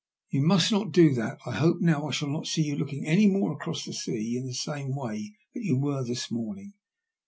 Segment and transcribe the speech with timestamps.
[0.31, 1.37] You must not do that.
[1.45, 4.47] I hope now I shall not see you looking any more across the sea in
[4.47, 6.73] the same way that you were this morning.